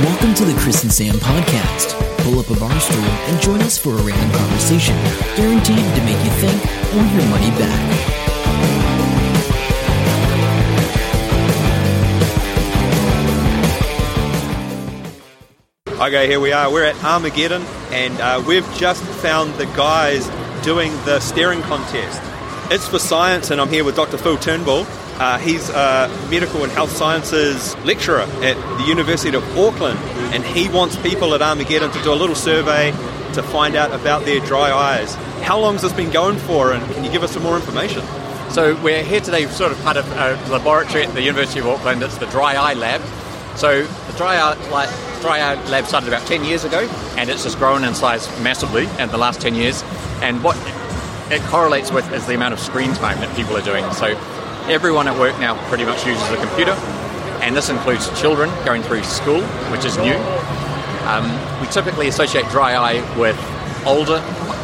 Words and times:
to 0.00 0.46
the 0.46 0.58
Chris 0.58 0.82
and 0.82 0.90
Sam 0.90 1.16
podcast. 1.16 1.92
Pull 2.24 2.38
up 2.38 2.48
a 2.48 2.58
bar 2.58 2.80
stool 2.80 3.04
and 3.04 3.42
join 3.42 3.60
us 3.60 3.76
for 3.76 3.90
a 3.90 4.02
random 4.02 4.30
conversation, 4.38 4.96
guaranteed 5.36 5.76
to 5.76 6.04
make 6.04 6.16
you 6.24 6.30
think 6.40 6.64
or 6.94 7.04
your 7.12 7.26
money 7.28 7.50
back. 7.58 8.30
Okay, 16.00 16.26
here 16.26 16.40
we 16.40 16.52
are. 16.52 16.72
We're 16.72 16.84
at 16.84 17.04
Armageddon, 17.04 17.62
and 17.90 18.18
uh, 18.20 18.42
we've 18.46 18.66
just 18.76 19.04
found 19.04 19.52
the 19.56 19.66
guys 19.66 20.26
doing 20.64 20.92
the 21.04 21.20
staring 21.20 21.60
contest. 21.62 22.22
It's 22.72 22.88
for 22.88 22.98
science, 22.98 23.50
and 23.50 23.60
I'm 23.60 23.68
here 23.68 23.84
with 23.84 23.96
Dr. 23.96 24.16
Phil 24.16 24.38
Turnbull. 24.38 24.86
Uh, 25.20 25.36
he's 25.36 25.68
a 25.68 26.08
medical 26.30 26.62
and 26.62 26.72
health 26.72 26.90
sciences 26.90 27.76
lecturer 27.84 28.20
at 28.20 28.56
the 28.78 28.84
University 28.86 29.36
of 29.36 29.44
Auckland, 29.58 29.98
and 30.32 30.42
he 30.42 30.66
wants 30.70 30.96
people 30.96 31.34
at 31.34 31.42
Armageddon 31.42 31.90
to 31.90 32.02
do 32.02 32.10
a 32.10 32.14
little 32.14 32.34
survey 32.34 32.90
to 33.34 33.42
find 33.42 33.76
out 33.76 33.92
about 33.92 34.24
their 34.24 34.40
dry 34.40 34.72
eyes. 34.72 35.14
How 35.42 35.60
long 35.60 35.74
has 35.74 35.82
this 35.82 35.92
been 35.92 36.10
going 36.10 36.38
for, 36.38 36.72
and 36.72 36.82
can 36.94 37.04
you 37.04 37.10
give 37.12 37.22
us 37.22 37.32
some 37.32 37.42
more 37.42 37.56
information? 37.56 38.02
So 38.48 38.80
we're 38.82 39.02
here 39.02 39.20
today, 39.20 39.46
sort 39.48 39.72
of 39.72 39.82
part 39.82 39.98
of 39.98 40.10
a 40.10 40.38
laboratory 40.50 41.04
at 41.04 41.12
the 41.12 41.20
University 41.20 41.60
of 41.60 41.66
Auckland. 41.66 42.02
It's 42.02 42.16
the 42.16 42.26
Dry 42.26 42.54
Eye 42.54 42.72
Lab. 42.72 43.02
So 43.58 43.82
the 43.84 44.16
Dry 44.16 44.36
Eye, 44.38 44.54
like, 44.70 44.88
dry 45.20 45.40
eye 45.40 45.62
Lab 45.68 45.84
started 45.84 46.08
about 46.08 46.26
10 46.26 46.46
years 46.46 46.64
ago, 46.64 46.88
and 47.18 47.28
it's 47.28 47.44
just 47.44 47.58
grown 47.58 47.84
in 47.84 47.94
size 47.94 48.26
massively 48.40 48.88
in 48.98 49.10
the 49.10 49.18
last 49.18 49.42
10 49.42 49.54
years. 49.54 49.84
And 50.22 50.42
what 50.42 50.56
it 51.30 51.42
correlates 51.42 51.92
with 51.92 52.10
is 52.14 52.24
the 52.26 52.34
amount 52.34 52.54
of 52.54 52.58
screen 52.58 52.94
time 52.94 53.20
that 53.20 53.36
people 53.36 53.54
are 53.54 53.62
doing. 53.62 53.84
So 53.92 54.18
everyone 54.70 55.08
at 55.08 55.18
work 55.18 55.38
now 55.40 55.56
pretty 55.68 55.84
much 55.84 56.06
uses 56.06 56.30
a 56.30 56.36
computer, 56.36 56.72
and 57.42 57.56
this 57.56 57.68
includes 57.68 58.08
children 58.20 58.48
going 58.64 58.82
through 58.82 59.02
school, 59.02 59.42
which 59.72 59.84
is 59.84 59.98
new. 59.98 60.14
Um, 61.10 61.26
we 61.60 61.66
typically 61.66 62.06
associate 62.08 62.46
dry 62.50 62.74
eye 62.76 63.18
with 63.18 63.36
older, 63.84 64.22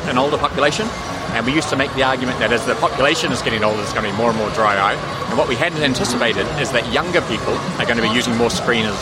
an 0.09 0.17
older 0.17 0.39
population, 0.39 0.87
and 1.35 1.45
we 1.45 1.53
used 1.53 1.69
to 1.71 1.77
make 1.77 1.93
the 1.95 2.05
argument 2.05 2.39
that 2.39 2.53
as 2.53 2.65
the 2.67 2.77
population 2.77 3.33
is 3.33 3.43
getting 3.43 3.65
older, 3.65 3.79
there's 3.79 3.93
going 3.93 4.07
to 4.07 4.13
be 4.13 4.17
more 4.17 4.31
and 4.31 4.39
more 4.39 4.51
dry 4.51 4.77
eye. 4.77 4.95
And 5.29 5.37
what 5.37 5.49
we 5.49 5.57
hadn't 5.57 5.83
anticipated 5.83 6.47
is 6.61 6.71
that 6.71 6.93
younger 6.93 7.21
people 7.23 7.55
are 7.81 7.85
going 7.85 7.97
to 7.97 8.03
be 8.03 8.15
using 8.15 8.37
more 8.37 8.51
screeners 8.51 8.97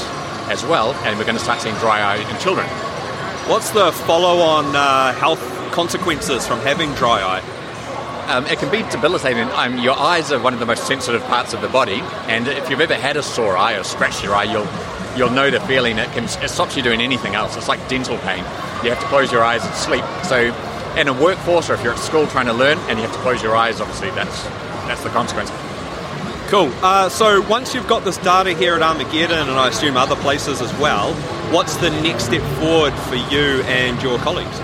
as 0.48 0.64
well, 0.64 0.94
and 1.04 1.18
we're 1.18 1.26
going 1.26 1.36
to 1.36 1.42
start 1.44 1.60
seeing 1.60 1.76
dry 1.76 2.00
eye 2.00 2.16
in 2.16 2.38
children. 2.40 2.66
What's 3.46 3.70
the 3.70 3.92
follow 3.92 4.40
on 4.40 4.74
uh, 4.74 5.12
health 5.12 5.42
consequences 5.72 6.46
from 6.46 6.60
having 6.60 6.94
dry 6.94 7.20
eye? 7.20 7.63
Um, 8.26 8.46
it 8.46 8.58
can 8.58 8.70
be 8.70 8.82
debilitating. 8.90 9.48
Um, 9.52 9.78
your 9.78 9.98
eyes 9.98 10.32
are 10.32 10.40
one 10.40 10.54
of 10.54 10.60
the 10.60 10.66
most 10.66 10.86
sensitive 10.86 11.22
parts 11.24 11.52
of 11.52 11.60
the 11.60 11.68
body, 11.68 12.00
and 12.28 12.48
if 12.48 12.70
you've 12.70 12.80
ever 12.80 12.94
had 12.94 13.16
a 13.16 13.22
sore 13.22 13.56
eye 13.56 13.74
or 13.74 13.84
scratched 13.84 14.24
your 14.24 14.34
eye, 14.34 14.44
you'll 14.44 14.68
you'll 15.16 15.30
know 15.30 15.50
the 15.50 15.60
feeling. 15.60 15.98
It 15.98 16.10
can 16.12 16.24
it 16.24 16.48
stops 16.48 16.76
you 16.76 16.82
doing 16.82 17.00
anything 17.00 17.34
else. 17.34 17.56
It's 17.56 17.68
like 17.68 17.86
dental 17.88 18.18
pain. 18.18 18.44
You 18.82 18.90
have 18.90 19.00
to 19.00 19.06
close 19.06 19.30
your 19.30 19.42
eyes 19.42 19.64
and 19.64 19.74
sleep. 19.74 20.04
So, 20.24 20.54
in 20.96 21.08
a 21.08 21.12
workforce 21.12 21.70
or 21.70 21.74
if 21.74 21.82
you're 21.82 21.92
at 21.92 21.98
school 21.98 22.26
trying 22.26 22.46
to 22.46 22.52
learn 22.52 22.78
and 22.88 22.98
you 22.98 23.04
have 23.04 23.14
to 23.14 23.22
close 23.22 23.42
your 23.42 23.56
eyes, 23.56 23.80
obviously 23.80 24.10
that's 24.10 24.44
that's 24.86 25.02
the 25.02 25.10
consequence. 25.10 25.50
Cool. 26.48 26.70
Uh, 26.82 27.08
so 27.08 27.40
once 27.48 27.74
you've 27.74 27.88
got 27.88 28.04
this 28.04 28.18
data 28.18 28.52
here 28.52 28.74
at 28.74 28.82
Armageddon, 28.82 29.48
and 29.48 29.58
I 29.58 29.68
assume 29.68 29.96
other 29.96 30.16
places 30.16 30.60
as 30.60 30.72
well, 30.78 31.14
what's 31.52 31.76
the 31.76 31.90
next 31.90 32.26
step 32.26 32.42
forward 32.60 32.92
for 32.94 33.16
you 33.16 33.62
and 33.64 34.00
your 34.02 34.18
colleagues? 34.18 34.60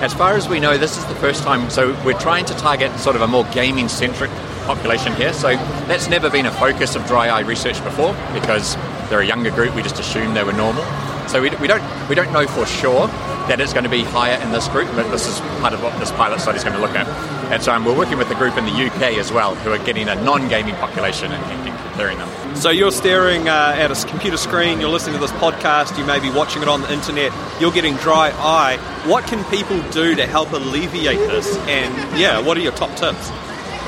As 0.00 0.12
far 0.12 0.34
as 0.34 0.46
we 0.46 0.60
know, 0.60 0.76
this 0.76 0.98
is 0.98 1.04
the 1.06 1.14
first 1.14 1.42
time. 1.42 1.70
So 1.70 1.98
we're 2.04 2.18
trying 2.18 2.44
to 2.46 2.54
target 2.54 2.98
sort 2.98 3.16
of 3.16 3.22
a 3.22 3.26
more 3.26 3.44
gaming-centric 3.52 4.30
population 4.66 5.14
here. 5.14 5.32
So 5.32 5.56
that's 5.88 6.08
never 6.08 6.28
been 6.28 6.44
a 6.44 6.52
focus 6.52 6.96
of 6.96 7.06
dry 7.06 7.28
eye 7.28 7.40
research 7.40 7.82
before 7.82 8.14
because 8.34 8.76
they're 9.08 9.20
a 9.20 9.26
younger 9.26 9.50
group. 9.50 9.74
We 9.74 9.82
just 9.82 9.98
assumed 9.98 10.36
they 10.36 10.44
were 10.44 10.52
normal. 10.52 10.84
So 11.28 11.40
we, 11.40 11.50
we 11.56 11.66
don't 11.66 11.82
we 12.08 12.14
don't 12.14 12.30
know 12.32 12.46
for 12.46 12.66
sure 12.66 13.08
that 13.48 13.58
it's 13.58 13.72
going 13.72 13.84
to 13.84 13.90
be 13.90 14.02
higher 14.02 14.40
in 14.42 14.52
this 14.52 14.68
group, 14.68 14.88
but 14.94 15.10
this 15.10 15.26
is 15.26 15.40
part 15.60 15.72
of 15.72 15.82
what 15.82 15.98
this 15.98 16.12
pilot 16.12 16.40
study 16.40 16.58
is 16.58 16.64
going 16.64 16.76
to 16.76 16.82
look 16.82 16.94
at. 16.94 17.06
And 17.50 17.62
so 17.62 17.72
um, 17.72 17.84
we're 17.84 17.96
working 17.96 18.18
with 18.18 18.28
the 18.28 18.34
group 18.34 18.56
in 18.58 18.64
the 18.64 18.72
UK 18.72 19.18
as 19.18 19.32
well, 19.32 19.54
who 19.54 19.70
are 19.70 19.84
getting 19.84 20.08
a 20.08 20.14
non-gaming 20.16 20.74
population 20.76 21.32
and, 21.32 21.44
and 21.44 21.75
comparing 21.96 22.18
them. 22.18 22.56
So 22.56 22.68
you're 22.70 22.90
staring 22.90 23.48
uh, 23.48 23.74
at 23.76 23.90
a 23.90 24.06
computer 24.06 24.36
screen, 24.36 24.80
you're 24.80 24.90
listening 24.90 25.14
to 25.14 25.20
this 25.20 25.32
podcast, 25.32 25.98
you 25.98 26.04
may 26.04 26.20
be 26.20 26.30
watching 26.30 26.60
it 26.60 26.68
on 26.68 26.82
the 26.82 26.92
internet, 26.92 27.32
you're 27.58 27.72
getting 27.72 27.96
dry 27.96 28.30
eye. 28.36 28.76
What 29.06 29.24
can 29.24 29.42
people 29.50 29.80
do 29.90 30.14
to 30.14 30.26
help 30.26 30.52
alleviate 30.52 31.18
this? 31.18 31.56
And 31.66 32.18
yeah, 32.18 32.38
what 32.38 32.56
are 32.58 32.60
your 32.60 32.72
top 32.72 32.90
tips? 32.96 33.30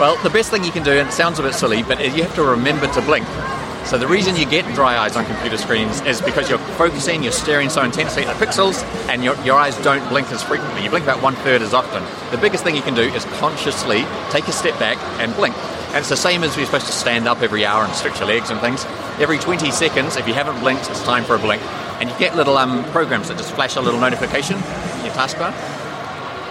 Well, 0.01 0.17
the 0.23 0.31
best 0.31 0.51
thing 0.51 0.65
you 0.65 0.71
can 0.71 0.85
do, 0.85 0.93
and 0.93 1.09
it 1.09 1.13
sounds 1.13 1.39
a 1.39 1.43
bit 1.43 1.55
silly, 1.55 1.83
but 1.83 2.01
you 2.01 2.23
have 2.23 2.35
to 2.37 2.45
remember 2.45 2.87
to 2.93 3.03
blink. 3.03 3.27
So 3.85 3.99
the 3.99 4.07
reason 4.07 4.37
you 4.37 4.47
get 4.47 4.65
dry 4.75 4.99
eyes 4.99 5.17
on 5.17 5.25
computer 5.25 5.57
screens 5.57 6.01
is 6.03 6.21
because 6.21 6.49
you're 6.49 6.59
focusing, 6.77 7.23
you're 7.23 7.33
staring 7.33 7.69
so 7.71 7.83
intensely 7.83 8.25
at 8.25 8.39
the 8.39 8.47
pixels, 8.47 8.83
and 9.09 9.25
your, 9.25 9.35
your 9.45 9.59
eyes 9.59 9.77
don't 9.83 10.07
blink 10.09 10.31
as 10.31 10.43
frequently. 10.43 10.83
You 10.83 10.91
blink 10.91 11.05
about 11.05 11.23
one 11.23 11.35
third 11.37 11.63
as 11.63 11.75
often. 11.75 12.03
The 12.31 12.39
biggest 12.39 12.65
thing 12.65 12.77
you 12.77 12.83
can 12.83 12.95
do 12.95 13.03
is 13.03 13.25
consciously 13.41 14.05
take 14.31 14.47
a 14.47 14.53
step 14.53 14.79
back 14.79 14.99
and 15.21 15.35
blink. 15.37 15.55
And 15.89 15.97
it's 15.97 16.11
the 16.11 16.17
same 16.17 16.45
as 16.45 16.57
we're 16.57 16.67
supposed 16.67 16.87
to 16.87 16.93
stand 16.93 17.27
up 17.27 17.43
every 17.43 17.65
hour 17.65 17.85
and 17.85 17.95
stretch 17.95 18.19
your 18.19 18.29
legs 18.29 18.51
and 18.51 18.61
things. 18.61 18.85
Every 19.19 19.39
20 19.39 19.71
seconds, 19.71 20.17
if 20.17 20.29
you 20.29 20.35
haven't 20.35 20.61
blinked, 20.61 20.89
it's 20.91 21.03
time 21.03 21.25
for 21.25 21.35
a 21.35 21.39
blink. 21.39 21.63
And 22.01 22.11
you 22.11 22.19
get 22.19 22.37
little 22.37 22.59
um, 22.59 22.85
programs 22.93 23.29
that 23.29 23.39
just 23.39 23.53
flash 23.53 23.77
a 23.77 23.81
little 23.81 23.99
notification 23.99 24.57
in 24.57 25.07
your 25.07 25.15
taskbar. 25.15 25.53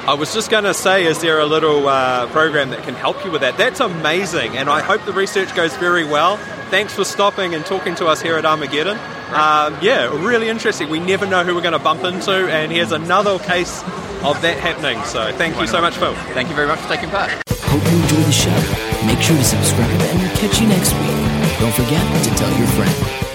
I 0.08 0.14
was 0.14 0.34
just 0.34 0.50
going 0.50 0.64
to 0.64 0.74
say, 0.74 1.06
is 1.06 1.20
there 1.20 1.40
a 1.40 1.46
little 1.46 1.88
uh, 1.88 2.28
program 2.28 2.70
that 2.70 2.84
can 2.84 2.94
help 2.96 3.26
you 3.26 3.31
with 3.31 3.42
that? 3.42 3.58
That's 3.58 3.81
amazing, 3.81 4.58
and 4.58 4.70
I 4.70 4.81
hope 4.81 5.03
the 5.03 5.12
research 5.12 5.53
goes 5.53 5.76
very 5.76 6.06
well. 6.06 6.38
Thanks 6.70 6.94
for 6.94 7.03
stopping 7.03 7.53
and 7.53 7.66
talking 7.66 7.94
to 7.96 8.08
us 8.08 8.22
here 8.22 8.38
at 8.38 8.46
Armageddon. 8.46 8.97
Um, 8.97 9.78
yeah, 9.81 10.08
really 10.26 10.47
interesting. 10.47 10.90
We 10.90 11.02
never 11.02 11.26
know 11.26 11.44
who 11.44 11.53
we're 11.53 11.62
going 11.62 11.74
to 11.74 11.80
bump 11.80 12.06
into, 12.06 12.31
and 12.31 12.72
here's 12.72 12.94
another 12.94 13.38
case 13.38 13.84
of 14.24 14.42
that 14.44 14.58
happening. 14.62 15.03
So 15.03 15.34
thank 15.34 15.59
you 15.59 15.68
so 15.68 15.81
much, 15.81 15.97
Phil. 15.97 16.16
Thank 16.34 16.47
you 16.47 16.56
very 16.56 16.68
much 16.68 16.80
for 16.80 16.88
taking 16.88 17.09
part. 17.09 17.30
Hope 17.50 17.84
you 17.84 18.02
enjoy 18.02 18.24
the 18.24 18.31
show. 18.31 18.87
Make 19.06 19.22
sure 19.22 19.38
to 19.38 19.44
subscribe 19.44 20.02
and 20.02 20.19
catch 20.38 20.59
you 20.59 20.68
next 20.68 20.94
week. 20.94 21.59
Don't 21.59 21.74
forget 21.74 22.24
to 22.24 22.30
tell 22.35 22.58
your 22.58 22.68
friend. 22.68 23.27